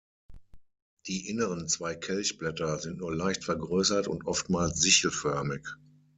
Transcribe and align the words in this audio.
Die 1.05 1.29
inneren 1.29 1.67
zwei 1.69 1.93
Kelchblätter 1.93 2.79
sind 2.79 2.97
nur 2.97 3.15
leicht 3.15 3.43
vergrößert 3.43 4.07
und 4.07 4.25
oftmals 4.25 4.79
sichelförmig. 4.81 5.61